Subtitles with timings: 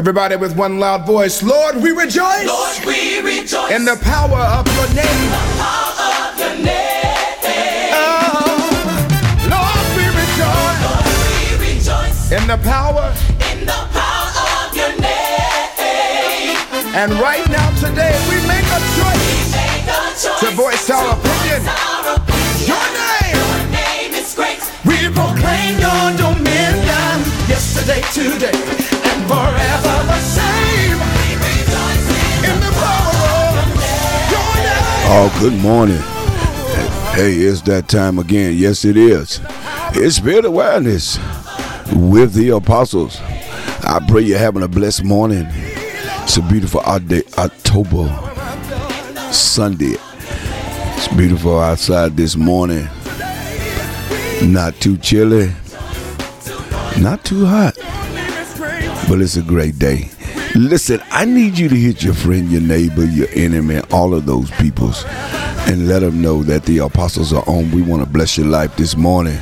[0.00, 2.46] Everybody with one loud voice, Lord, we rejoice.
[2.46, 5.28] Lord, we rejoice in the power of your name.
[5.28, 5.92] The power
[6.24, 7.92] of your name.
[7.92, 8.80] Oh,
[9.52, 10.80] Lord, we rejoice.
[10.88, 13.12] Lord, we rejoice in the power.
[13.52, 14.32] In the power
[14.64, 16.56] of your name.
[16.96, 21.12] And right now, today, we make a choice, we make a choice to voice our
[21.12, 21.60] opinion.
[21.68, 22.72] Our opinion.
[22.72, 23.36] Your name.
[23.36, 24.64] Your name is great.
[24.88, 27.20] We proclaim your dominion
[27.52, 29.89] yesterday, today, and forever
[35.12, 35.98] Oh, good morning.
[37.16, 38.54] Hey, it's that time again.
[38.54, 39.40] Yes, it is.
[39.92, 41.18] It's Spirit Awareness
[41.92, 43.18] with the Apostles.
[43.20, 45.48] I pray you're having a blessed morning.
[45.50, 48.06] It's a beautiful October
[49.32, 49.96] Sunday.
[49.98, 52.88] It's beautiful outside this morning.
[54.44, 55.50] Not too chilly,
[57.00, 57.74] not too hot,
[59.08, 60.08] but it's a great day.
[60.56, 64.50] Listen, I need you to hit your friend, your neighbor, your enemy, all of those
[64.52, 65.04] peoples,
[65.68, 67.70] and let them know that the apostles are on.
[67.70, 69.38] We want to bless your life this morning.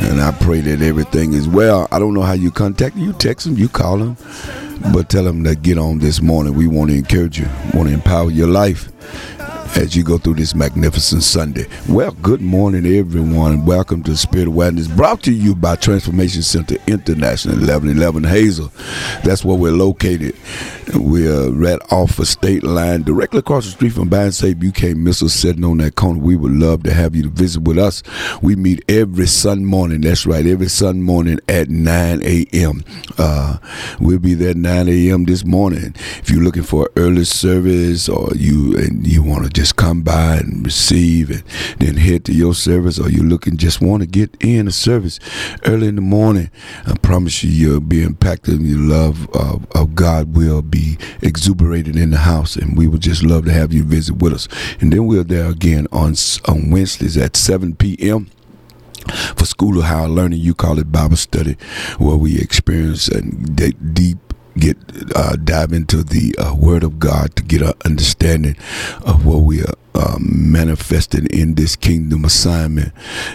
[0.00, 1.86] And I pray that everything is well.
[1.92, 3.04] I don't know how you contact them.
[3.04, 4.16] You text them, you call them,
[4.92, 6.54] but tell them to get on this morning.
[6.54, 8.90] We want to encourage you, want to empower your life
[9.76, 11.66] as you go through this magnificent Sunday.
[11.88, 13.64] Well, good morning, everyone.
[13.66, 18.72] Welcome to Spirit of Awareness, brought to you by Transformation Center International, 1111 Hazel.
[19.24, 20.36] That's where we're located.
[20.94, 24.62] We're right off a state line, directly across the street from Band Safe.
[24.62, 26.20] You can't sitting on that corner.
[26.20, 28.02] We would love to have you to visit with us.
[28.42, 30.00] We meet every Sunday morning.
[30.00, 32.84] That's right, every Sunday morning at 9 a.m.
[33.18, 33.58] Uh,
[34.00, 35.24] we'll be there 9 a.m.
[35.24, 35.94] this morning.
[36.18, 40.36] If you're looking for early service or you and you want to just come by
[40.36, 41.42] and receive and
[41.80, 45.18] then head to your service or you're looking just want to get in a service
[45.64, 46.48] early in the morning,
[46.86, 51.96] I promise you you'll be impacted and your love of, of God will be exuberated
[51.96, 54.46] in the house and we would just love to have you visit with us.
[54.80, 56.14] And then we're there again on,
[56.46, 58.30] on Wednesdays at 7 p.m
[59.36, 60.38] for School of Higher Learning.
[60.38, 61.56] You call it Bible study,
[61.96, 64.76] where we experience and deep get
[65.14, 68.56] uh, dive into the uh, Word of God to get an understanding
[69.04, 72.92] of what we are um, manifesting in this kingdom assignment.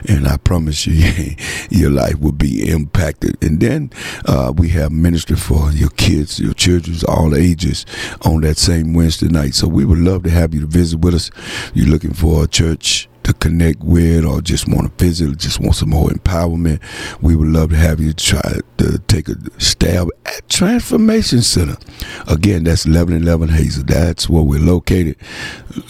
[0.08, 1.36] And I promise you,
[1.70, 3.42] your life will be impacted.
[3.44, 3.92] And then
[4.26, 7.86] uh, we have ministry for your kids, your children, all ages
[8.22, 9.56] on that same Wednesday night.
[9.56, 11.32] So we would love to have you to visit with us.
[11.74, 15.76] You're looking for a church to connect with or just want to visit, just want
[15.76, 16.80] some more empowerment,
[17.22, 21.78] we would love to have you try to take a stab at Transformation Center.
[22.28, 23.84] Again, that's 1111 Hazel.
[23.84, 25.18] That's where we're located.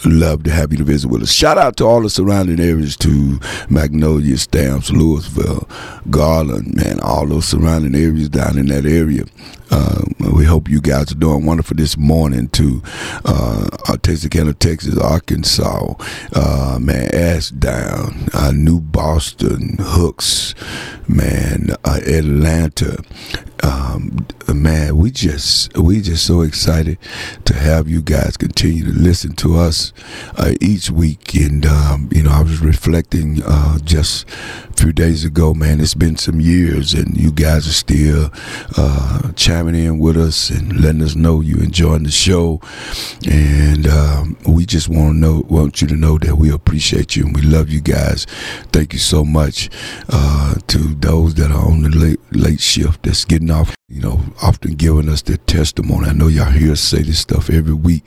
[0.04, 1.32] Love to have you to visit with us.
[1.32, 3.38] Shout out to all the surrounding areas to
[3.68, 5.68] Magnolia, Stamps, Lewisville,
[6.10, 9.24] Garland, man, all those surrounding areas down in that area.
[9.70, 10.02] Uh,
[10.34, 12.82] we hope you guys are doing wonderful this morning to
[13.24, 15.94] uh, Texarkana, Texas, Arkansas,
[16.34, 20.54] uh, man, Ashdown, uh, New Boston, Hooks,
[21.08, 23.02] man, uh, Atlanta.
[23.64, 26.98] Um, man, we just we just so excited
[27.46, 29.92] to have you guys continue to listen to us
[30.36, 31.34] uh, each week.
[31.34, 35.80] And um, you know, I was reflecting uh, just a few days ago, man.
[35.80, 38.30] It's been some years, and you guys are still
[38.76, 42.60] uh, chiming in with us and letting us know you enjoying the show.
[43.30, 47.24] And um, we just want to know, want you to know that we appreciate you
[47.24, 48.26] and we love you guys.
[48.72, 49.70] Thank you so much
[50.10, 51.43] uh, to those that
[52.34, 53.74] late shift that's getting off.
[53.88, 56.08] You know, often giving us their testimony.
[56.08, 58.04] I know y'all hear say this stuff every week,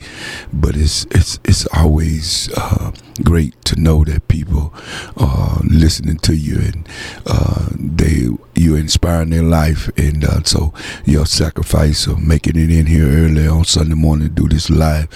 [0.51, 2.91] but it's it's it's always uh,
[3.23, 4.73] great to know that people
[5.17, 6.89] are listening to you and
[7.25, 9.89] uh, they you're inspiring their life.
[9.97, 10.73] And uh, so
[11.05, 15.07] your sacrifice of making it in here early on Sunday morning to do this live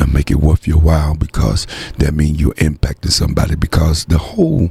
[0.00, 1.66] and make it worth your while because
[1.98, 3.56] that means you're impacting somebody.
[3.56, 4.70] Because the whole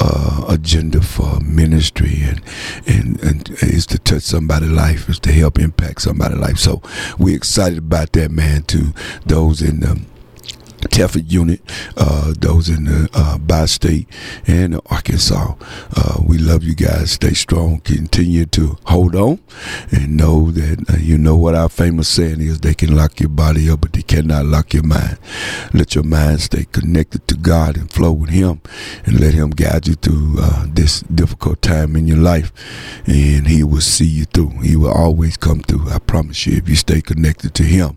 [0.00, 2.42] uh, agenda for ministry and,
[2.86, 6.58] and and is to touch somebody's life, is to help impact somebody's life.
[6.58, 6.82] So
[7.18, 8.62] we're excited about that, man.
[8.64, 8.92] To
[9.26, 10.00] those in the
[10.90, 11.60] Telford unit,
[11.96, 14.08] uh, those in the uh, bi-state
[14.46, 15.54] and Arkansas.
[15.96, 17.12] Uh, we love you guys.
[17.12, 17.80] Stay strong.
[17.80, 19.40] Continue to hold on
[19.90, 22.60] and know that uh, you know what our famous saying is.
[22.60, 25.18] They can lock your body up, but they cannot lock your mind.
[25.72, 28.60] Let your mind stay connected to God and flow with Him,
[29.04, 32.52] and let Him guide you through uh, this difficult time in your life.
[33.06, 34.60] And He will see you through.
[34.62, 35.90] He will always come through.
[35.90, 36.56] I promise you.
[36.56, 37.96] If you stay connected to Him,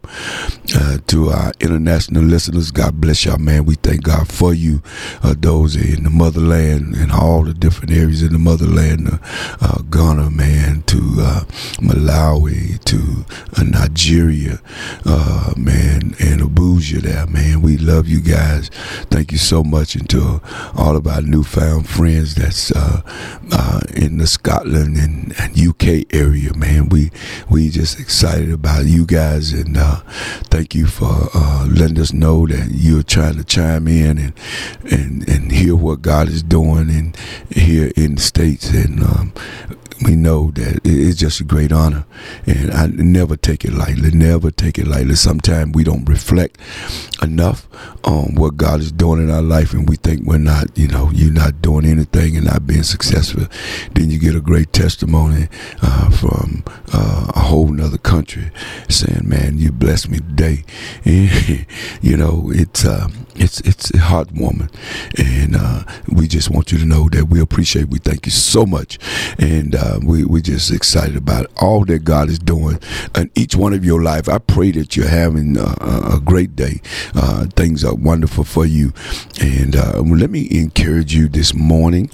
[0.75, 2.71] uh, to our international listeners.
[2.75, 3.63] God bless y'all, man.
[3.63, 4.83] We thank God for you,
[5.23, 9.17] uh, those in the motherland and all the different areas in the motherland, uh,
[9.61, 11.39] uh, Ghana, man, to uh,
[11.79, 13.25] Malawi, to
[13.57, 14.59] uh, Nigeria,
[15.05, 17.61] uh, man, and Abuja there, man.
[17.61, 18.67] We love you guys.
[19.09, 19.95] Thank you so much.
[19.95, 20.41] And to
[20.75, 22.71] all of our newfound friends that's
[23.95, 26.89] in the Scotland and, and, UK area, man.
[26.89, 27.11] We
[27.49, 29.77] we just excited about you guys, and
[30.51, 31.29] thank you for
[31.65, 34.33] letting us know that you're trying to chime in and
[34.91, 37.17] and and hear what God is doing and
[37.49, 39.01] here in the states and.
[39.03, 39.33] Um,
[40.03, 42.05] we know that it's just a great honor,
[42.45, 44.11] and I never take it lightly.
[44.11, 45.15] Never take it lightly.
[45.15, 46.59] Sometimes we don't reflect
[47.21, 47.67] enough
[48.03, 51.09] on what God is doing in our life, and we think we're not, you know,
[51.13, 53.45] you're not doing anything and not being successful.
[53.93, 55.47] Then you get a great testimony
[55.81, 56.63] uh, from
[56.93, 58.51] uh, a whole nother country
[58.89, 60.63] saying, "Man, you blessed me today."
[61.05, 61.65] And,
[62.01, 64.71] you know, it's uh, it's it's heartwarming,
[65.17, 67.89] and uh, we just want you to know that we appreciate.
[67.89, 68.97] We thank you so much,
[69.37, 72.79] and uh, we we just excited about all that God is doing
[73.15, 74.27] in each one of your life.
[74.27, 76.81] I pray that you're having a, a great day.
[77.13, 78.93] Uh, things are wonderful for you,
[79.39, 82.09] and uh, let me encourage you this morning.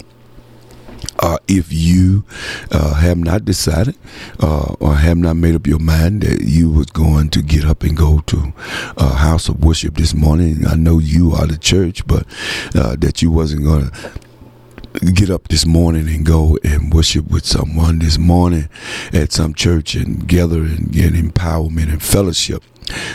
[1.20, 2.24] Uh, if you
[2.72, 3.96] uh, have not decided
[4.40, 7.84] uh, or have not made up your mind that you was going to get up
[7.84, 8.52] and go to
[8.98, 12.26] a house of worship this morning, I know you are the church, but
[12.76, 14.21] uh, that you wasn't going to
[15.14, 18.70] get up this morning and go and worship with someone this morning
[19.14, 22.64] at some church and gather and get empowerment and fellowship.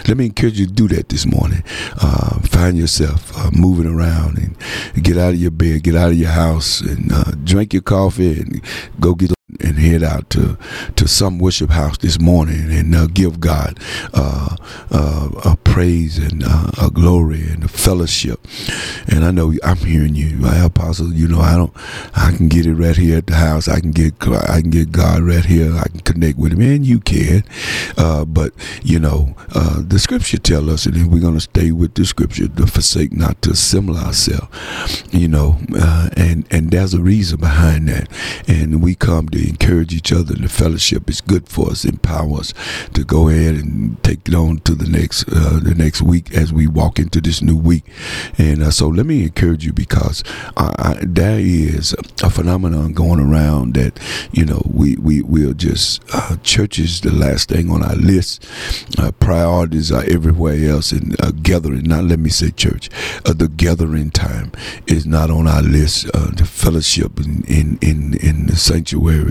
[0.08, 1.62] Let me encourage you to do that this morning.
[2.00, 6.18] Uh, find yourself uh, moving around and get out of your bed, get out of
[6.18, 8.62] your house, and uh, drink your coffee and
[8.98, 10.58] go get and head out to
[10.96, 13.78] to some worship house this morning and uh, give God
[14.12, 14.56] uh,
[14.90, 18.44] uh, a praise and uh, a glory and a fellowship.
[19.06, 21.12] And I know I'm hearing you, my apostle.
[21.12, 21.72] You know I don't.
[22.16, 23.68] I can get it right here at the house.
[23.68, 25.76] I can get I can get God right here.
[25.76, 27.44] I can connect with Him, and you can.
[27.96, 28.52] Uh, but
[28.82, 32.66] you know uh, the Scripture tell us, and we're gonna stay with the Scripture to
[32.66, 35.04] forsake not to assemble ourselves.
[35.12, 35.58] You know,
[36.16, 38.08] and and there's a reason behind that,
[38.48, 40.34] and we come to encourage each other.
[40.34, 42.52] The fellowship is good for us, empower us
[42.94, 46.52] to go ahead and take it on to the next uh, the next week as
[46.52, 47.84] we walk into this new week.
[48.38, 50.22] And uh, so let me encourage you because
[50.56, 53.98] I, there is a phenomenon going around that
[54.32, 58.46] you know we we will just uh, church is the last thing on our list.
[58.98, 61.84] Uh, priorities are everywhere else, and uh, gathering.
[61.84, 62.90] Not let me say church.
[63.24, 64.52] Uh, the gathering time
[64.86, 66.06] is not on our list.
[66.12, 69.25] the fellowship in in in, in the sanctuary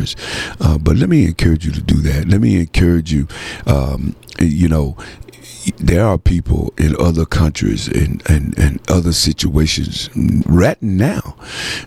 [0.60, 2.28] uh, but let me encourage you to do that.
[2.28, 3.28] Let me encourage you,
[3.66, 4.98] um, you know,
[5.78, 10.10] there are people in other countries and, and, and other situations
[10.46, 11.36] right now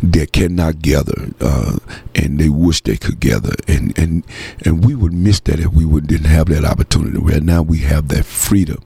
[0.02, 1.78] that cannot gather uh,
[2.14, 3.54] and they wish they could gather.
[3.66, 4.24] And, and
[4.64, 7.18] and we would miss that if we would, didn't have that opportunity.
[7.18, 8.82] Right now we have that freedom.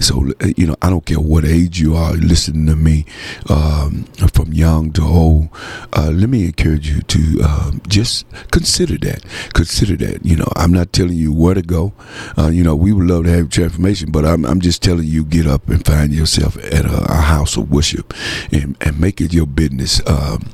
[0.00, 3.06] So you know I don't care what age you are listening to me
[3.48, 5.48] um, from young to old
[5.92, 9.24] uh, let me encourage you to uh, just consider that.
[9.54, 10.24] Consider that.
[10.24, 11.92] You know I'm not telling you where to go.
[12.36, 15.24] Uh, you know we would love to have transformation but I'm, I'm just telling you,
[15.24, 18.12] get up and find yourself at a, a house of worship
[18.52, 20.00] and, and make it your business.
[20.06, 20.50] Um,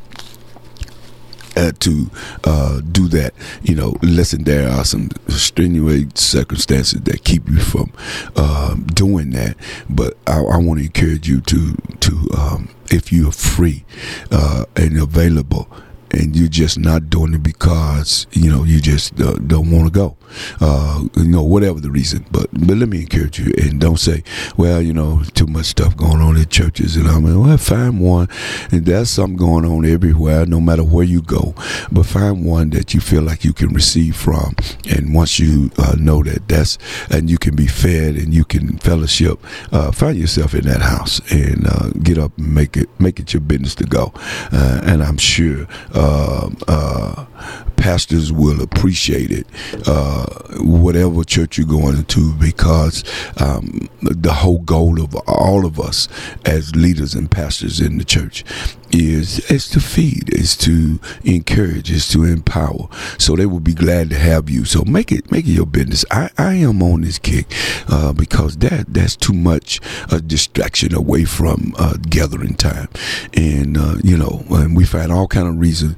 [1.55, 2.11] uh, to
[2.45, 3.35] uh, do that.
[3.63, 7.93] You know, listen, there are some strenuous circumstances that keep you from
[8.37, 9.57] uh, doing that.
[9.88, 13.85] But I, I want to encourage you to to um, if you are free
[14.31, 15.69] uh, and available
[16.11, 19.91] and you're just not doing it because you know you just uh, don't want to
[19.91, 20.17] go
[20.61, 22.25] uh, you know whatever the reason.
[22.31, 24.23] But but let me encourage you and don't say
[24.57, 26.97] well you know too much stuff going on in churches.
[26.97, 28.29] And I'm like well find one.
[28.71, 31.55] And there's something going on everywhere no matter where you go.
[31.91, 34.55] But find one that you feel like you can receive from.
[34.89, 36.79] And once you uh, know that that's
[37.11, 39.39] and you can be fed and you can fellowship
[39.73, 43.33] uh, find yourself in that house and uh, get up and make it make it
[43.33, 44.12] your business to go.
[44.53, 46.51] Uh, and I'm sure uh,
[47.76, 49.46] pastors will appreciate it,
[49.87, 50.26] uh,
[50.61, 53.04] whatever church you're going into, because
[53.40, 56.08] um, the whole goal of all of us
[56.44, 58.44] as leaders and pastors in the church
[58.92, 62.88] is is to feed, is to encourage, is to empower.
[63.18, 64.64] So they will be glad to have you.
[64.64, 66.04] So make it make it your business.
[66.11, 67.46] I, I am on this kick
[67.88, 69.80] uh, because that that's too much
[70.11, 72.88] a distraction away from uh, gathering time,
[73.34, 75.96] and uh, you know, and we find all kind of reasons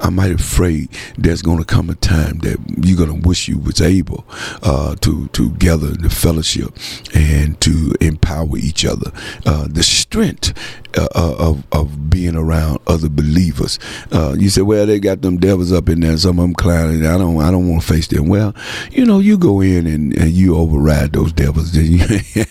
[0.00, 3.58] I'm mighty afraid there's going to come a time that you're going to wish you
[3.58, 4.24] was able
[4.62, 6.76] uh, to to gather the fellowship
[7.14, 9.10] and to empower each other.
[9.44, 10.52] Uh, the strength
[10.96, 13.78] uh, uh, of of being around other believers.
[14.12, 16.16] Uh, you say, well, they got them devils up in there.
[16.16, 17.04] Some of them clowning.
[17.04, 18.28] I don't I don't want to face them.
[18.28, 18.54] Well,
[18.90, 21.76] you know, you go in and, and you override those devils.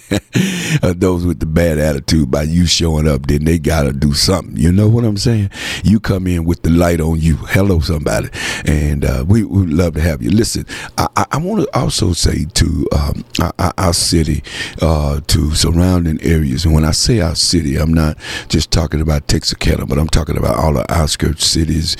[0.84, 3.28] Uh, those with the bad attitude by you showing up.
[3.28, 4.58] Then they gotta do something.
[4.58, 5.50] You know what I'm saying?
[5.84, 7.36] You come in with the light on you.
[7.36, 8.30] Hello, somebody,
[8.66, 10.32] and uh, we would love to have you.
[10.32, 10.66] Listen,
[10.98, 13.26] I, I, I want to also say to um,
[13.60, 14.44] our, our, city,
[14.82, 18.18] uh, to surrounding areas, and when I say our city, I'm not
[18.50, 21.96] just talking about Texarkana, but I'm talking about all the outskirts cities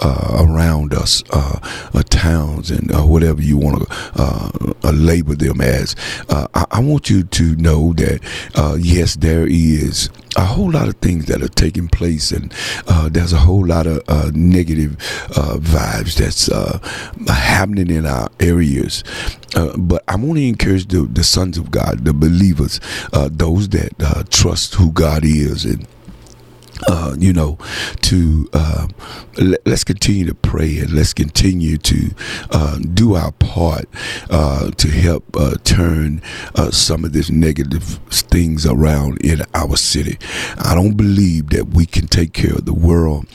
[0.00, 1.58] uh, around us, uh,
[1.94, 5.96] uh, towns, and uh, whatever you want to label them as.
[6.28, 8.20] I, I, want you to know that
[8.80, 12.52] yes, there is a whole lot of things that are taking place, and
[12.86, 14.96] uh, there's a whole lot of uh, negative
[15.36, 16.78] uh, vibes that's uh,
[17.28, 19.04] happening in our areas.
[19.54, 22.80] Uh, but I want to encourage the, the sons of God, the believers,
[23.12, 25.86] uh, those that trust who God is, and
[26.88, 27.58] uh, you know,
[28.02, 28.88] to uh,
[29.38, 32.10] let, us continue to pray and let's continue to
[32.50, 33.86] uh, do our part
[34.30, 36.20] uh, to help uh, turn
[36.54, 40.18] uh, some of these negative things around in our city.
[40.58, 43.26] I don't believe that we can take care of the world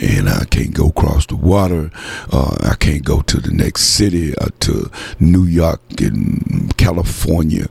[0.00, 1.90] and I can't go across the water.
[2.32, 7.66] I can't go to the next city to New York and California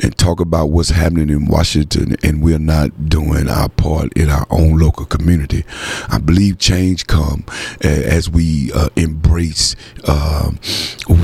[0.00, 4.46] and talk about what's happening in Washington and we're not doing our part in our
[4.50, 5.64] own local community.
[6.08, 7.44] I believe change come
[7.82, 10.50] as we uh, embrace uh,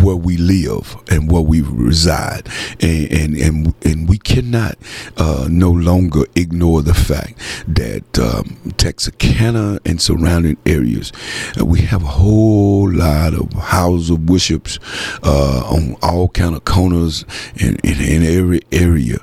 [0.03, 2.49] where we live and where we reside,
[2.81, 4.77] and and and, and we cannot
[5.17, 11.13] uh, no longer ignore the fact that um, Texarkana and surrounding areas,
[11.59, 14.79] uh, we have a whole lot of houses of worships
[15.23, 17.25] uh, on all kind of corners
[17.57, 19.19] in, in, in every area,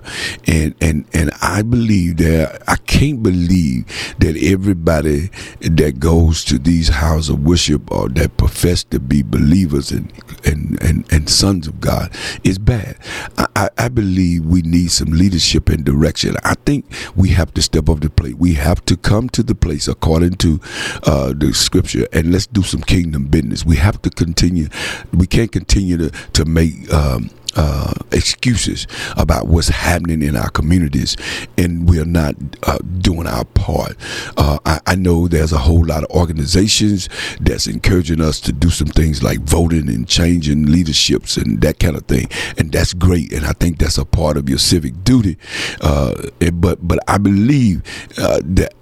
[0.47, 3.85] and and and I believe that I can't believe
[4.19, 5.29] that everybody
[5.61, 10.11] that goes to these houses of worship or that profess to be believers and
[10.45, 12.11] and, and, and sons of God
[12.43, 12.97] is bad.
[13.37, 16.35] I, I believe we need some leadership and direction.
[16.43, 18.37] I think we have to step up the plate.
[18.37, 20.59] We have to come to the place according to
[21.03, 23.65] uh, the scripture and let's do some kingdom business.
[23.65, 24.67] We have to continue.
[25.13, 31.17] We can't continue to, to make um, uh, excuses about what's happening in our communities,
[31.58, 33.96] and we're not uh, doing our part.
[34.38, 38.70] Uh, I, I, know there's a whole lot of organizations that's encouraging us to do
[38.70, 42.27] some things like voting and changing leaderships and that kind of thing,
[42.58, 43.34] and that's great.
[43.34, 45.38] And I think that's a part of your civic duty.
[45.81, 46.13] Uh,
[46.53, 47.81] but but I believe
[48.17, 48.74] uh, that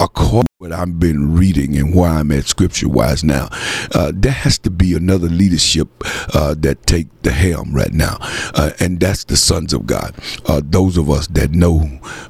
[0.00, 3.50] according what I've been reading and where I'm at scripture wise now,
[3.94, 5.88] uh, there has to be another leadership
[6.34, 8.16] uh, that take the helm right now,
[8.54, 10.14] uh, and that's the sons of God.
[10.46, 11.80] Uh, those of us that know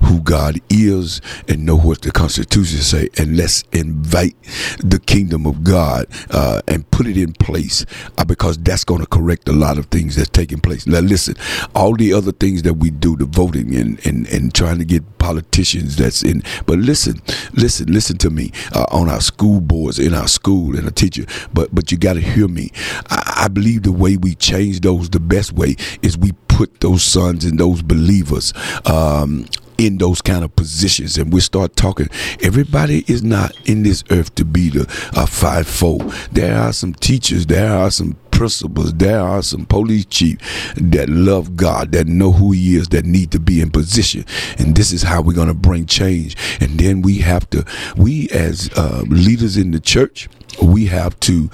[0.02, 4.34] who God is and know what the Constitution say, and let's invite
[4.78, 7.86] the kingdom of God uh, and put it in place
[8.18, 10.84] uh, because that's going to correct a lot of things that's taking place.
[10.84, 11.36] Now, listen,
[11.76, 15.18] all the other things that we do, the voting and and and trying to get
[15.18, 17.20] politicians that's in, but listen,
[17.52, 20.90] listen, listen listen to me uh, on our school boards in our school and a
[20.90, 22.70] teacher but but you got to hear me.
[23.10, 27.02] I, I, believe the way we change those the best way is we put those
[27.02, 28.52] sons and those believers
[28.86, 29.46] um,
[29.78, 32.08] in those kind of positions and we start talking.
[32.42, 36.10] Everybody is not in this earth to be the uh, fivefold.
[36.32, 40.44] There are some teachers there are some principals there are some police chiefs
[40.76, 44.24] that love god that know who he is that need to be in position.
[44.58, 46.36] And this is how we're going to bring change.
[46.60, 47.64] And then we have to
[47.96, 50.28] we as uh, leaders in the church
[50.62, 51.48] we have to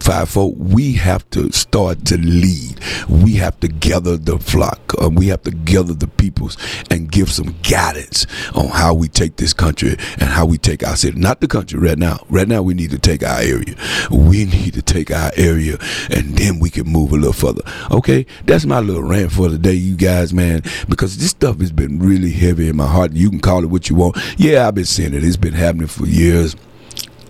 [0.00, 2.78] fivefold we have to start to lead.
[3.08, 4.80] We have to gather the flock.
[5.00, 6.56] Uh, we have to gather the peoples
[6.90, 10.96] and give some guidance on how we take this country and how we take our
[10.96, 11.18] city.
[11.18, 12.18] Not the country right now.
[12.28, 13.74] Right now we need to take our area.
[14.10, 15.78] We need to take our area
[16.10, 17.62] and then we can move a little further.
[17.90, 18.26] Okay?
[18.44, 22.30] That's my little rant for today you guys man because this stuff has been really
[22.30, 23.12] heavy in my heart.
[23.12, 24.16] You can call it what you want.
[24.36, 25.24] Yeah i've been saying it.
[25.24, 26.56] It's been happening for years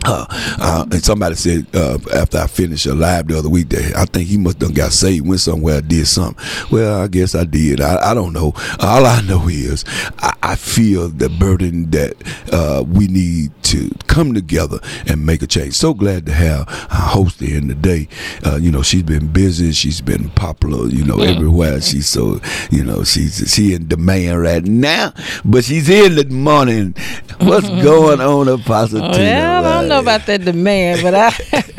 [0.04, 3.96] uh, uh, and somebody said uh, after I finished a live the other week that
[3.96, 6.44] I think he must have got saved, went somewhere, did something.
[6.70, 7.80] Well, I guess I did.
[7.80, 8.52] I, I don't know.
[8.80, 9.84] All I know is
[10.18, 12.14] I, I feel the burden that
[12.52, 15.74] uh, we need to come together and make a change.
[15.74, 18.08] So glad to have a host here in the day.
[18.44, 19.72] Uh, you know, she's been busy.
[19.72, 20.86] She's been popular.
[20.88, 21.34] You know, mm.
[21.34, 21.80] everywhere.
[21.80, 25.12] She's so you know she's she in demand right now,
[25.44, 26.94] but she's in the morning.
[27.40, 29.93] What's going on, Apostle well, Tina?
[29.94, 31.28] Know about that demand, but I,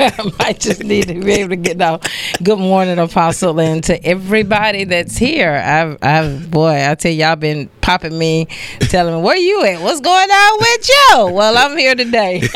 [0.00, 2.10] I might just need to be able to get out.
[2.42, 5.52] Good morning, Apostle, and to everybody that's here.
[5.52, 8.46] I've, I've, boy, I tell y'all been popping me,
[8.88, 11.34] telling me where you at, what's going on with you.
[11.34, 12.40] Well, I'm here today.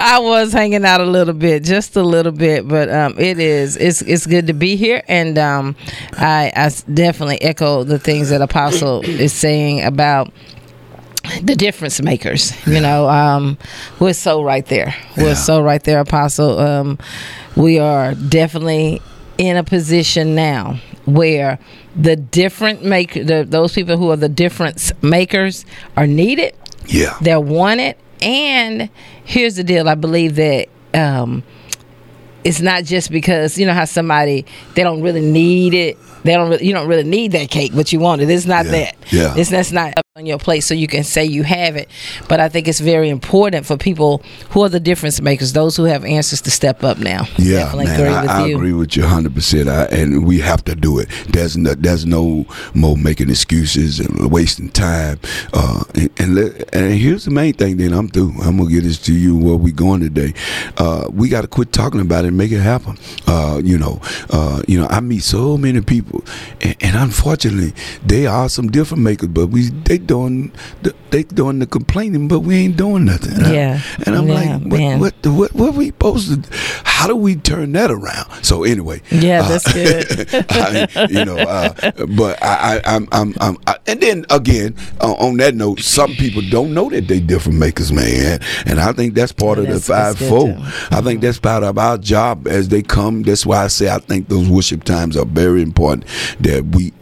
[0.00, 3.76] I was hanging out a little bit, just a little bit, but um, it is
[3.76, 5.76] it's it's good to be here, and um,
[6.12, 10.32] I I definitely echo the things that Apostle is saying about
[11.42, 12.52] the difference makers.
[12.66, 13.58] You know, um,
[14.00, 14.94] we're so right there.
[15.16, 15.34] We're Yeah.
[15.34, 16.58] so right there, Apostle.
[16.58, 16.98] Um,
[17.56, 19.00] we are definitely
[19.38, 21.58] in a position now where
[21.96, 25.64] the different make the, those people who are the difference makers
[25.96, 26.54] are needed.
[26.86, 27.16] Yeah.
[27.20, 28.88] They're wanted, and
[29.24, 29.88] here's the deal.
[29.88, 30.68] I believe that.
[30.94, 31.42] Um,
[32.44, 35.96] it's not just because you know how somebody they don't really need it.
[36.24, 36.50] They don't.
[36.50, 38.28] Really, you don't really need that cake, but you want it.
[38.28, 38.70] It's not Yeah.
[38.72, 38.96] that.
[39.10, 39.34] Yeah.
[39.36, 41.90] It's that's not on your plate, so you can say you have it.
[42.28, 45.82] But I think it's very important for people who are the difference makers, those who
[45.86, 47.26] have answers, to step up now.
[47.36, 48.54] Yeah, Definitely man, agree I, with I you.
[48.54, 49.68] agree with you hundred percent.
[49.68, 51.08] And we have to do it.
[51.30, 55.18] There's no, there's no more making excuses and wasting time.
[55.52, 57.78] Uh, and and, let, and here's the main thing.
[57.78, 58.34] Then I'm through.
[58.40, 60.32] I'm gonna get this to you where we going today.
[60.76, 62.96] Uh, we got to quit talking about it and make it happen.
[63.26, 63.98] Uh, you know,
[64.30, 64.86] uh, you know.
[64.86, 66.22] I meet so many people,
[66.60, 67.72] and, and unfortunately,
[68.06, 69.30] they are some different makers.
[69.30, 73.42] But we they doing the, they doing the complaining, but we ain't doing nothing.
[73.44, 73.80] I- Yeah.
[74.06, 76.58] and I'm Yeah, like, what, what the- what what we supposed to?
[76.84, 78.44] How do we turn that around?
[78.44, 80.46] So anyway, Yeah, uh, that's good.
[80.50, 81.74] I, you know, uh,
[82.16, 86.12] but I, I, I'm, I'm, I'm I, and then again, uh, on that note, some
[86.12, 89.78] people don't know that they different makers, man, and I think that's part of the
[89.78, 90.56] That's- good, fivefold.
[90.56, 90.62] too.
[90.96, 93.22] I think that's part of our job as they come.
[93.22, 96.06] That's why I say I think those worship times are very important.
[96.40, 96.92] That we.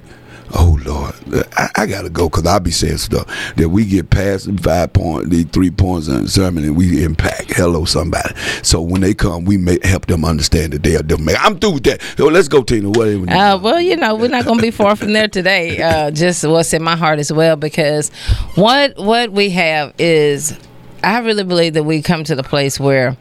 [0.54, 1.14] Oh Lord,
[1.56, 4.92] I, I gotta go because I'll be saying stuff that we get past the five
[4.92, 7.54] point, the three points in the sermon, and we impact.
[7.54, 8.34] Hello, somebody.
[8.62, 11.42] So when they come, we may help them understand that they are different.
[11.42, 12.02] I'm through with that.
[12.18, 12.90] So let's go, Tina.
[12.90, 13.30] Whatever.
[13.30, 15.80] Uh, well, you know, we're not going to be far from there today.
[15.92, 18.10] Uh, just what's in my heart as well, because
[18.54, 20.56] what what we have is,
[21.02, 23.16] I really believe that we come to the place where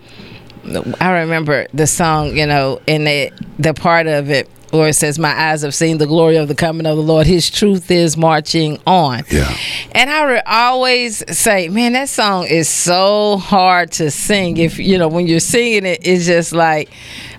[1.00, 5.38] I remember the song, you know, and the the part of it it says, "My
[5.38, 7.28] eyes have seen the glory of the coming of the Lord.
[7.28, 9.54] His truth is marching on." Yeah.
[9.92, 14.58] And I re- always say, man, that song is so hard to sing.
[14.58, 16.90] If you know, when you're singing it, it's just like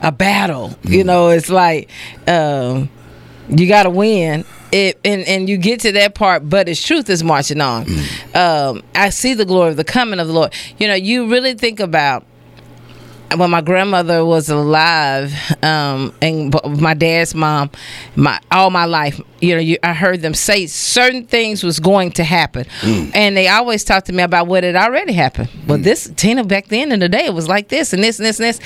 [0.02, 0.76] a battle.
[0.85, 1.88] You know, it's like
[2.28, 2.90] um,
[3.48, 4.44] you got to win.
[4.70, 7.87] It, and and you get to that part, but His truth is marching on.
[8.35, 10.54] Um, I see the glory of the coming of the Lord.
[10.78, 12.24] You know, you really think about
[13.38, 17.70] when my grandmother was alive, um, and my dad's mom,
[18.16, 22.12] my all my life, you know, you, I heard them say certain things was going
[22.12, 25.48] to happen, and they always talked to me about what had already happened.
[25.66, 28.26] Well, this Tina back then in the day, it was like this and this and
[28.26, 28.60] this and this,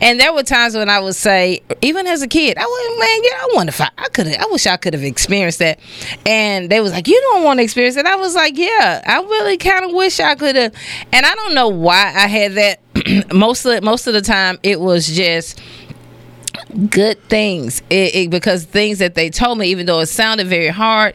[0.00, 3.20] and there were times when I would say, even as a kid, I was man,
[3.24, 5.78] yeah, I wonder if I, I could, I wish I could have experienced that,
[6.26, 8.06] and they was like, you don't want to experience it.
[8.06, 10.74] I was like, yeah, I really kind of wish I could have,
[11.12, 12.80] and I don't know why I had that.
[13.32, 15.60] most of most of the time it was just
[16.90, 17.82] good things.
[17.90, 21.14] It, it- because things that they told me even though it sounded very hard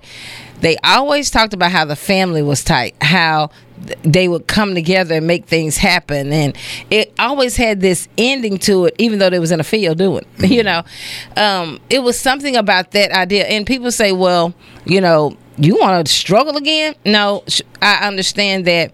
[0.62, 3.50] they always talked about how the family was tight how
[4.04, 6.32] they would come together and make things happen.
[6.32, 6.58] And
[6.90, 10.26] it always had this ending to it even though they was in a field doing
[10.40, 10.84] you know?
[11.36, 13.46] Um, it was something about that idea.
[13.46, 14.54] And people say well
[14.86, 16.96] you know you want to struggle again?
[17.06, 17.44] No
[17.82, 18.92] i understand that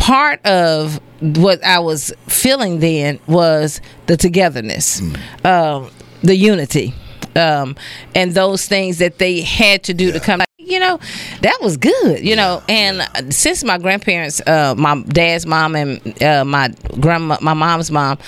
[0.00, 5.02] part of what I was feeling then was the togetherness,
[5.44, 5.90] um,
[6.22, 6.94] the unity,
[7.36, 7.76] um,
[8.14, 10.40] and those things that they had to do to come.
[10.58, 10.98] You know,
[11.42, 12.24] that was good.
[12.24, 17.54] You know, and since my grandparents, uh, my dad's mom and uh, my grandma, my
[17.54, 18.18] mom's mom,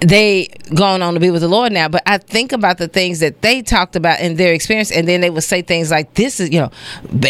[0.00, 1.88] they gone on to be with the Lord now.
[1.88, 5.20] But I think about the things that they talked about in their experience, and then
[5.20, 6.70] they would say things like, "This is, you know,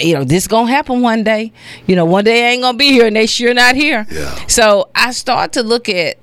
[0.00, 1.52] you know, this gonna happen one day.
[1.86, 4.46] You know, one day I ain't gonna be here, and they sure not here." Yeah.
[4.46, 6.16] So I start to look at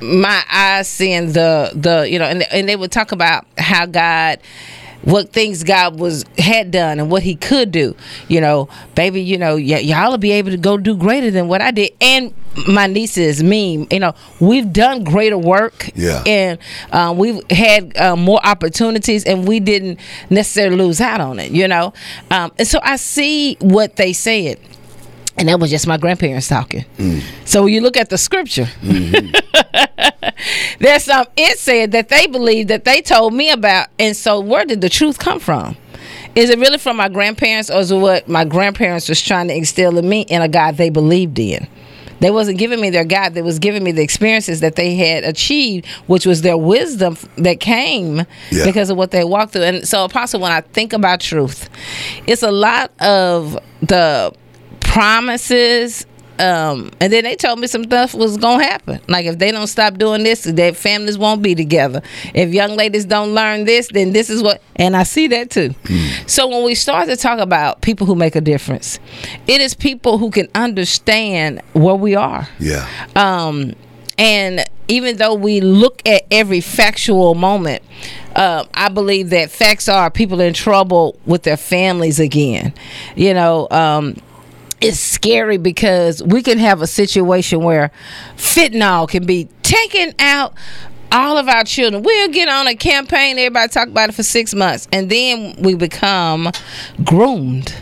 [0.00, 4.38] my eyes seeing the the you know, and and they would talk about how God
[5.02, 7.94] what things God was had done and what He could do.
[8.28, 11.48] You know, baby, you know, y- y'all will be able to go do greater than
[11.48, 11.92] what I did.
[12.00, 12.34] And
[12.68, 15.90] my nieces, me, you know, we've done greater work.
[15.94, 16.22] Yeah.
[16.26, 16.58] And
[16.92, 19.98] um, we've had uh, more opportunities, and we didn't
[20.30, 21.50] necessarily lose out on it.
[21.52, 21.92] You know,
[22.30, 24.58] um, and so I see what they said.
[25.38, 26.84] And that was just my grandparents talking.
[26.98, 27.22] Mm.
[27.46, 29.32] So when you look at the scripture, mm-hmm.
[30.80, 34.64] there's some it said that they believed that they told me about and so where
[34.64, 35.76] did the truth come from
[36.34, 39.54] is it really from my grandparents or is it what my grandparents was trying to
[39.54, 41.66] instill in me in a god they believed in
[42.20, 43.34] They wasn't giving me their God.
[43.34, 47.58] They was giving me the experiences that they had achieved, which was their wisdom that
[47.58, 48.64] came Yeah.
[48.64, 49.64] because of what they walked through.
[49.64, 51.68] And so, Apostle, when I think about truth,
[52.28, 54.32] it's a lot of the
[54.92, 56.06] promises.
[56.38, 59.00] Um, and then they told me some stuff was gonna happen.
[59.08, 62.02] Like if they don't stop doing this, their families won't be together.
[62.34, 64.60] If young ladies don't learn this, then this is what.
[64.76, 65.74] And I see that too.
[66.26, 68.98] So when we start to talk about people who make a difference,
[69.46, 72.48] it is people who can understand where we are.
[72.58, 72.88] Yeah.
[73.14, 73.74] Um,
[74.18, 77.82] and even though we look at every factual moment,
[78.36, 82.74] uh, I believe that facts are people in trouble with their families again.
[83.16, 84.16] You know, um,
[84.82, 87.90] it's scary because we can have a situation where
[88.36, 90.54] fentanyl can be taken out
[91.10, 92.02] all of our children.
[92.02, 95.74] We'll get on a campaign, everybody talk about it for six months, and then we
[95.74, 96.50] become
[97.04, 97.74] groomed.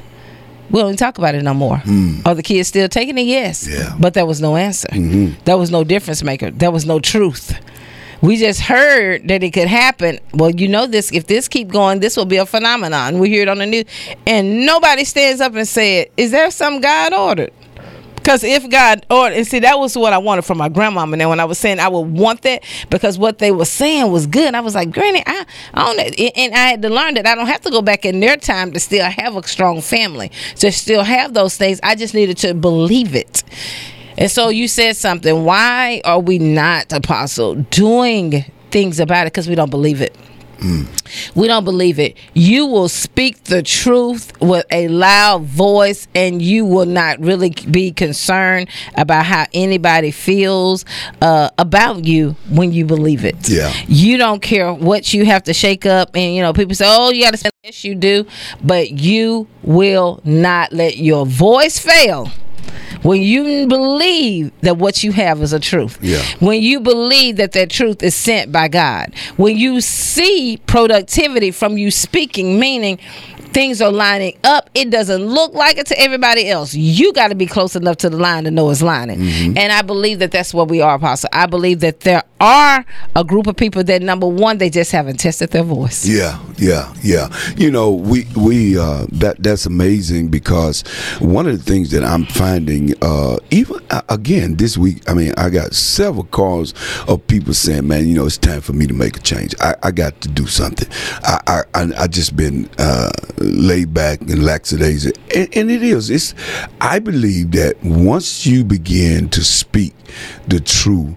[0.70, 1.78] We don't even talk about it no more.
[1.78, 2.20] Hmm.
[2.24, 3.22] Are the kids still taking it?
[3.22, 3.66] Yes.
[3.68, 3.96] Yeah.
[3.98, 4.88] But there was no answer.
[4.88, 5.40] Mm-hmm.
[5.44, 6.50] There was no difference maker.
[6.52, 7.58] There was no truth.
[8.22, 10.18] We just heard that it could happen.
[10.35, 11.11] Well, you know this.
[11.12, 13.18] If this keep going, this will be a phenomenon.
[13.18, 13.85] We hear it on the news,
[14.26, 17.52] and nobody stands up and said, "Is there some God ordered?"
[18.16, 21.12] Because if God ordered, and see, that was what I wanted from my grandmama.
[21.12, 24.12] And then when I was saying I would want that, because what they were saying
[24.12, 27.14] was good, I was like, Granny, I, I don't, know." and I had to learn
[27.14, 29.80] that I don't have to go back in their time to still have a strong
[29.80, 31.80] family, to still have those things.
[31.83, 33.42] I just needed to believe it.
[34.18, 35.44] And so you said something.
[35.44, 39.32] Why are we not, Apostle, doing things about it?
[39.32, 40.16] Because we don't believe it.
[41.34, 42.18] We don't believe it.
[42.34, 47.92] You will speak the truth with a loud voice, and you will not really be
[47.92, 50.84] concerned about how anybody feels
[51.22, 53.48] uh, about you when you believe it.
[53.48, 53.72] Yeah.
[53.88, 57.10] You don't care what you have to shake up, and you know people say, "Oh,
[57.10, 58.26] you got to say yes, you do,"
[58.62, 62.30] but you will not let your voice fail
[63.02, 66.22] when you believe that what you have is a truth Yeah.
[66.40, 71.78] when you believe that that truth is sent by god when you see productivity from
[71.78, 72.98] you speaking meaning
[73.52, 77.34] things are lining up it doesn't look like it to everybody else you got to
[77.34, 79.56] be close enough to the line to know it's lining Mm-hmm.
[79.58, 82.84] and i believe that that's what we are apostle i believe that there are
[83.16, 86.92] a group of people that number one they just haven't tested their voice Yeah, yeah,
[87.02, 87.28] yeah.
[87.56, 90.82] You know, we we uh, that that's amazing because
[91.20, 95.32] one of the things that I'm finding, uh, even uh, again this week, I mean,
[95.36, 96.72] I got several calls
[97.08, 99.54] of people saying, "Man, you know, it's time for me to make a change.
[99.60, 100.88] I, I got to do something.
[101.22, 103.10] I I, I, I just been uh,
[103.40, 106.11] laid back and lackadaisical, and, and it is.
[106.11, 106.35] It's.
[106.81, 109.94] I believe that once you begin to speak
[110.48, 111.16] the truth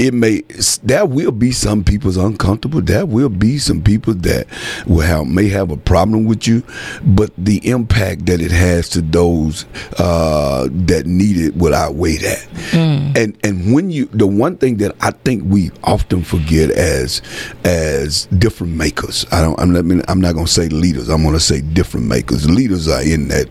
[0.00, 0.40] it may
[0.82, 2.80] there will be some people's uncomfortable.
[2.80, 4.46] There will be some people that
[4.86, 6.64] will have may have a problem with you
[7.02, 9.66] but the impact that it has to those
[9.98, 12.48] uh, that need it will outweigh that.
[12.72, 17.20] And and when you the one thing that I think we often forget as
[17.64, 21.60] as different makers I don't I'm not, I'm not gonna say leaders I'm gonna say
[21.60, 22.48] different makers.
[22.48, 23.48] Leaders are in that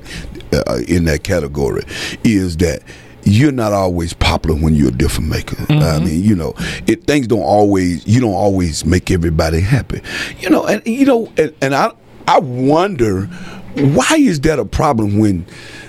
[0.67, 1.83] uh, in that category
[2.23, 2.81] is that
[3.29, 5.55] you're not always popular when you're a different maker.
[5.61, 6.05] I mm-hmm.
[6.05, 6.53] mean, you know,
[6.87, 10.01] it things don't always you don't always make everybody happy.
[10.39, 11.91] You know, and you know, and, and I
[12.27, 13.25] I wonder
[13.75, 15.45] why is that a problem when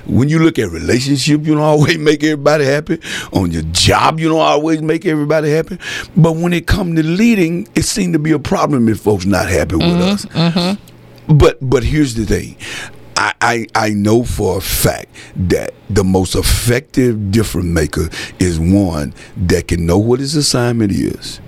[0.07, 2.99] when you look at relationship you don't always make everybody happy
[3.33, 5.79] on your job you don't always make everybody happy
[6.17, 9.49] but when it comes to leading it seems to be a problem if folks not
[9.49, 10.03] happy with mm-hmm.
[10.03, 11.37] us mm-hmm.
[11.37, 12.57] but but here's the thing.
[13.21, 19.13] I, I, I know for a fact that the most effective difference maker is one
[19.37, 21.39] that can know what his assignment is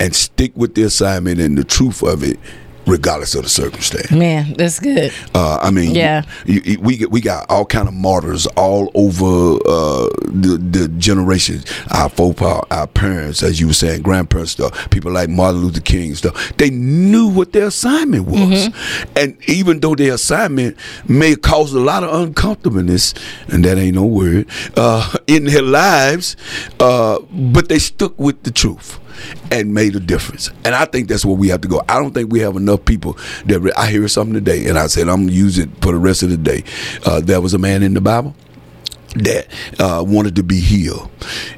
[0.00, 2.40] and stick with the assignment and the truth of it
[2.88, 4.10] regardless of the circumstance.
[4.10, 6.22] man that's good Uh, I mean, Yeah.
[6.46, 11.64] you, you- we we got all kind of martyrs all over uh, the the generations.
[11.90, 14.90] Our folks, our, parents, as you were saying, grandparents, stuff.
[14.90, 16.34] People like Martin Luther King, stuff.
[16.56, 18.70] They knew what their assignment was,
[19.16, 23.14] and even though their assignment may cause a lot of uncomfortableness,
[23.48, 24.46] and that ain't no word,
[24.76, 26.36] uh, in their lives,
[26.80, 28.98] uh, but they stuck with the truth
[29.50, 30.50] and made a difference.
[30.64, 31.82] And I think that's where we have to go.
[31.88, 34.86] I don't think we have enough people that re- I hear something today, and I
[34.86, 36.64] said I'm gonna use it for the rest of the day.
[37.04, 38.34] Uh, there was a man in the Bible
[39.16, 39.46] that
[39.78, 41.10] uh, wanted to be healed.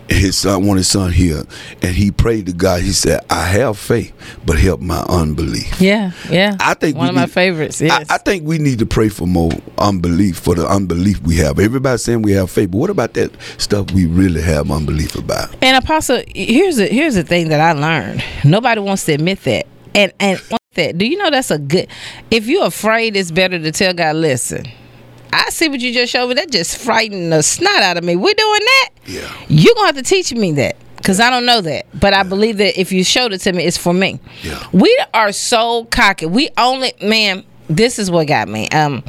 [0.09, 1.47] His son wanted his son healed,
[1.83, 2.83] and he prayed to God.
[2.83, 4.13] He said, "I have faith,
[4.45, 8.17] but help my unbelief." yeah yeah I think one of my need- favorites yes I,
[8.17, 11.59] I think we need to pray for more unbelief for the unbelief we have.
[11.59, 15.55] Everybody's saying we have faith, but what about that stuff we really have unbelief about?
[15.63, 18.23] And apostle, here's the here's the thing that I learned.
[18.45, 19.67] Nobody wants to admit that.
[19.95, 20.41] And and
[20.75, 21.89] that do you know that's a good.
[22.31, 24.67] If you're afraid, it's better to tell God, listen.
[25.33, 26.35] I see what you just showed me.
[26.35, 28.17] That just frightened the snot out of me.
[28.17, 28.89] We're doing that.
[29.07, 29.33] Yeah.
[29.49, 30.77] You're gonna have to teach me that.
[31.03, 33.65] Cause I don't know that, but I believe that if you showed it to me,
[33.65, 34.21] it's for me.
[34.43, 34.63] Yeah.
[34.71, 36.27] We are so cocky.
[36.27, 37.45] We only, man.
[37.71, 38.69] This is what got me.
[38.69, 39.03] Um,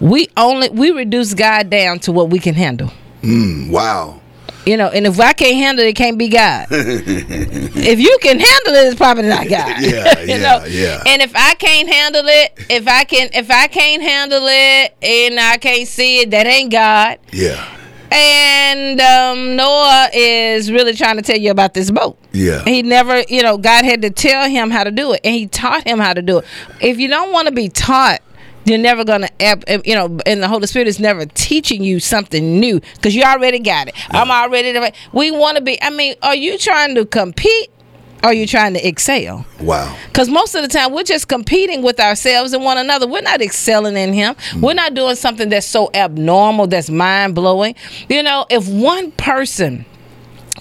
[0.00, 2.90] we only we reduce God down to what we can handle.
[3.22, 4.20] Mm, wow.
[4.66, 6.66] You know, and if I can't handle it, it can't be God.
[6.70, 9.80] if you can handle it, it's probably not God.
[9.80, 10.64] Yeah, you yeah, know?
[10.66, 11.02] yeah.
[11.06, 15.38] And if I can't handle it, if I can, if I can't handle it, and
[15.38, 17.20] I can't see it, that ain't God.
[17.32, 17.64] Yeah.
[18.10, 22.18] And um, Noah is really trying to tell you about this boat.
[22.32, 22.62] Yeah.
[22.64, 25.46] He never, you know, God had to tell him how to do it, and He
[25.46, 26.44] taught him how to do it.
[26.80, 28.20] If you don't want to be taught,
[28.66, 31.82] you're never gonna, ep- ep- eh, you know, and the Holy Spirit is never teaching
[31.82, 33.94] you something new because you already got it.
[34.10, 34.72] I'm already.
[34.72, 35.80] the- We want to be.
[35.82, 37.70] I mean, are you trying to compete?
[38.22, 39.44] Or are you trying to excel?
[39.60, 39.94] Wow.
[40.08, 43.06] Because most of the time we're just competing with ourselves and one another.
[43.06, 44.34] We're not excelling in Him.
[44.34, 44.62] Mm.
[44.62, 47.74] We're not doing something that's so abnormal, that's mind blowing.
[48.08, 49.84] You know, if one person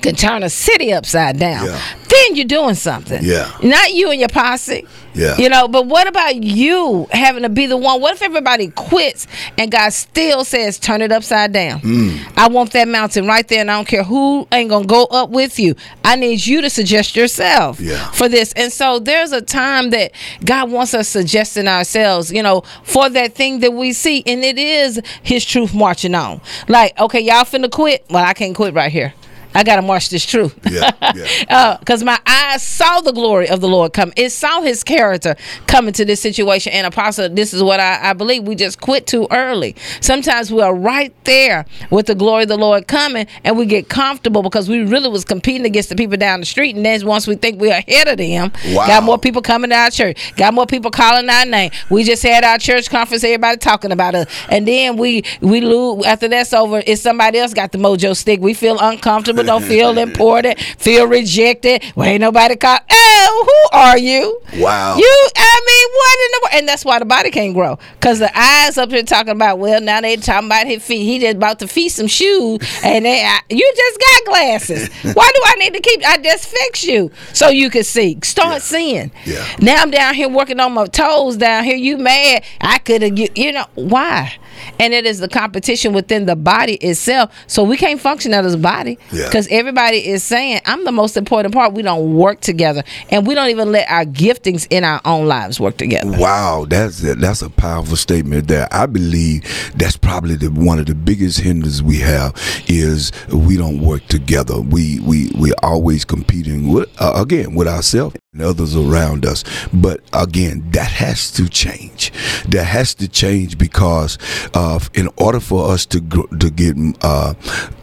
[0.06, 1.80] can turn a city upside down, Yeah.
[2.10, 3.24] then you're doing something.
[3.24, 3.52] Yeah.
[3.64, 4.86] Not you and your posse.
[5.14, 5.38] Yeah.
[5.38, 8.02] You know, but what about you having to be the one?
[8.02, 11.80] What if everybody quits and God still says, turn it upside down?
[11.80, 12.20] Mm.
[12.36, 15.30] I want that mountain right there, and I don't care who ain't gonna go up
[15.30, 15.76] with you.
[16.04, 18.12] I need you to suggest yourself Yeah.
[18.12, 18.52] for this.
[18.58, 20.12] And so there's a time that
[20.44, 24.58] God wants us suggesting ourselves, you know, for that thing that we see, and it
[24.60, 26.42] is His truth marching on.
[26.68, 28.04] Like, okay, y'all finna quit.
[28.10, 29.14] Well, I can't quit right here.
[29.56, 30.58] I gotta march this truth.
[30.70, 31.26] Yeah, yeah.
[31.50, 34.12] Uh, because my eyes saw the glory of the Lord come.
[34.18, 35.36] It saw His character
[35.68, 36.74] come into this situation.
[36.74, 38.44] And Apostle, this is what I, I believe.
[38.44, 39.76] We just quit too early.
[40.02, 43.88] Sometimes we are right there with the glory of the Lord coming, and we get
[43.90, 46.76] comfortable because we really was competing against the people down the street.
[46.76, 48.88] And then once we think we're ahead of them, Wow.
[48.88, 51.72] got more people coming to our church, got more people calling our name.
[51.90, 56.06] We just had our church conference, everybody talking about us, and then we we lose.
[56.06, 58.42] After that's over, it's somebody else got the mojo stick.
[58.42, 61.84] We feel uncomfortable, don't feel important, feel rejected.
[61.96, 62.80] Well, ain't nobody call.
[62.90, 64.42] Oh, who are you?
[64.56, 64.98] Wow.
[64.98, 66.52] You, I mean, what in the world?
[66.60, 67.78] And that's why the body can't grow.
[67.94, 71.04] Because the eyes up here talking about, well, now they talking about his feet.
[71.04, 72.60] He just about to feed some shoes.
[72.84, 74.90] And they, I, you just got glasses.
[75.14, 78.18] why do I need to keep, I just fix you so you can see.
[78.24, 79.12] Start seeing.
[79.26, 79.46] Yeah.
[79.62, 81.76] Now I'm down here working on my toes down here.
[81.76, 82.44] You mad?
[82.62, 84.34] I could have, you, you know, why?
[84.80, 87.34] And it is the competition within the body itself.
[87.48, 89.26] So we can't function out as a body Yeah.
[89.36, 91.74] Because everybody is saying, I'm the most important part.
[91.74, 92.86] We don't work together.
[93.10, 96.18] And we don't even let our giftings in our own lives work together.
[96.18, 98.70] Wow, that's that's a powerful statement there.
[98.72, 99.44] I believe
[99.76, 102.34] that's probably the one of the biggest hinders we have
[102.68, 104.62] is we don't work together.
[104.62, 109.44] We we we always competing with uh, again with ourselves and others around us.
[109.74, 112.12] But again, that has to change.
[112.50, 114.18] That has to change because
[114.54, 117.34] of in order for us to gr- to get uh,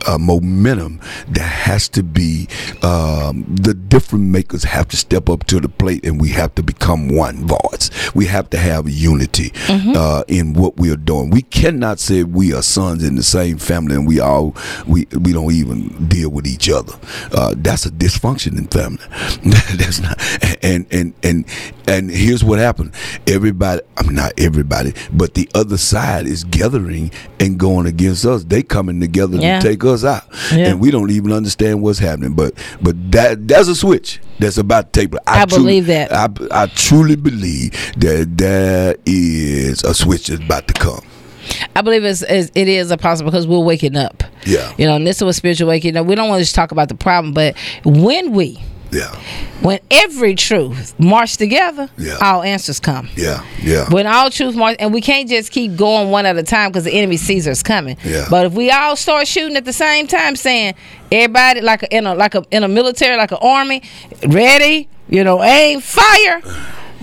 [0.07, 2.49] uh, momentum, there has to be
[2.83, 6.63] um, the different makers have to step up to the plate, and we have to
[6.63, 7.91] become one voice.
[8.15, 11.31] We have to have unity uh, in what we are doing.
[11.31, 14.55] We cannot say we are sons in the same family, and we all
[14.87, 16.93] we we don't even deal with each other.
[17.33, 19.03] Uh, that's a dysfunction in family.
[19.77, 20.19] that's not.
[20.63, 21.45] And and and
[21.87, 22.93] and here's what happened.
[23.27, 28.45] Everybody, I'm not everybody, but the other side is gathering and going against us.
[28.45, 29.61] They coming together Yeah.
[29.61, 30.69] to take us out, Yeah.
[30.69, 32.35] and we don't even understand what's happening.
[32.35, 35.11] But but that that's a switch that's about to take.
[35.13, 35.23] place.
[35.27, 36.13] I truly- believe that.
[36.13, 41.03] I I truly believe that there is a switch that's about to come.
[41.75, 44.23] I believe it's, it's, it is a possible because we're waking up.
[44.47, 44.73] Yeah.
[44.79, 46.07] You know, and this is what spiritual waking up.
[46.07, 49.15] We don't want to just talk about the problem, but when we, Yeah,
[49.63, 52.19] when every truth march together, Yeah.
[52.21, 53.09] all answers come.
[53.17, 53.89] yeah, yeah.
[53.91, 56.85] When all truth march, and we can't just keep going one at a time because
[56.85, 57.97] the enemy sees us coming.
[58.05, 58.27] Yeah.
[58.29, 60.75] But if we all start shooting at the same time, saying
[61.11, 63.83] everybody like a, in a like a in a military like an army,
[64.27, 66.43] ready, you know, aim, fire.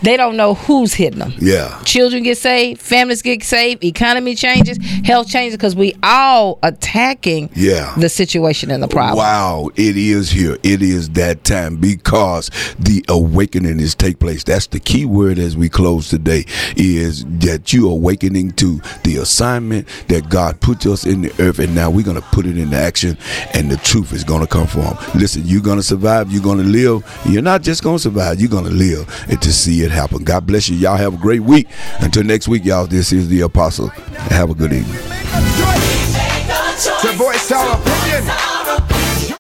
[0.04, 1.34] They don't know who's hitting them.
[1.40, 1.82] Yeah.
[1.84, 7.94] Children get saved, families get saved, economy changes, health changes because we all attacking Yeah.
[7.98, 9.18] the situation and the problem.
[9.18, 10.58] Wow, it is here.
[10.64, 14.44] It is that time because the awakening is take place.
[14.44, 19.88] That's the key word as we close today is that you awakening to the assignment
[20.08, 22.76] that God put us in the earth and now we're going to put it into
[22.78, 23.18] action
[23.54, 24.98] and the truth is going to come form.
[25.16, 27.04] Listen, you're going to survive, you're going to live.
[27.28, 30.24] You're not just going to survive, you're going to live and to see it happen.
[30.24, 30.76] God bless you.
[30.78, 31.68] Y'all have a great week.
[32.00, 33.88] Until next week, y'all, this is the apostle.
[33.88, 34.94] Have a good evening.
[35.10, 37.02] Make a choice.
[37.02, 38.49] To voice our opinion.